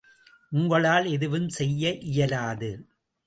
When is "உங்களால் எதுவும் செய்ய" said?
0.51-1.91